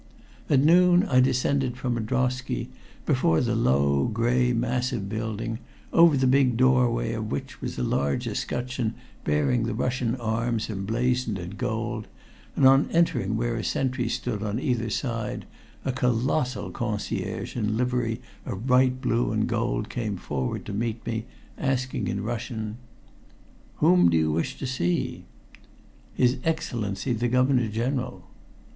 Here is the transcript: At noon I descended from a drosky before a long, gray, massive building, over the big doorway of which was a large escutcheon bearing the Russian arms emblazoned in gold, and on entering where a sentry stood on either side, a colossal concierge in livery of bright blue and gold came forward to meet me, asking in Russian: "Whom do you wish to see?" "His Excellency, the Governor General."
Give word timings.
At 0.49 0.61
noon 0.61 1.03
I 1.03 1.19
descended 1.19 1.77
from 1.77 1.95
a 1.95 2.01
drosky 2.01 2.69
before 3.05 3.37
a 3.37 3.41
long, 3.43 4.11
gray, 4.11 4.51
massive 4.51 5.07
building, 5.07 5.59
over 5.93 6.17
the 6.17 6.25
big 6.25 6.57
doorway 6.57 7.13
of 7.13 7.31
which 7.31 7.61
was 7.61 7.77
a 7.77 7.83
large 7.83 8.27
escutcheon 8.27 8.95
bearing 9.25 9.65
the 9.65 9.75
Russian 9.75 10.15
arms 10.15 10.71
emblazoned 10.71 11.37
in 11.37 11.51
gold, 11.51 12.07
and 12.55 12.65
on 12.65 12.89
entering 12.89 13.37
where 13.37 13.53
a 13.55 13.63
sentry 13.63 14.09
stood 14.09 14.41
on 14.41 14.59
either 14.59 14.89
side, 14.89 15.45
a 15.85 15.91
colossal 15.91 16.71
concierge 16.71 17.55
in 17.55 17.77
livery 17.77 18.21
of 18.43 18.65
bright 18.65 19.01
blue 19.01 19.31
and 19.31 19.45
gold 19.45 19.87
came 19.87 20.17
forward 20.17 20.65
to 20.65 20.73
meet 20.73 21.05
me, 21.05 21.25
asking 21.59 22.07
in 22.07 22.23
Russian: 22.23 22.77
"Whom 23.75 24.09
do 24.09 24.17
you 24.17 24.31
wish 24.31 24.57
to 24.57 24.65
see?" 24.65 25.25
"His 26.15 26.37
Excellency, 26.43 27.13
the 27.13 27.27
Governor 27.27 27.67
General." 27.67 28.23